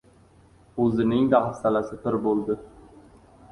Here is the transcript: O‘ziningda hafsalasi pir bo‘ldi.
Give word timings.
O‘ziningda 0.85 1.43
hafsalasi 1.45 2.01
pir 2.07 2.19
bo‘ldi. 2.27 2.59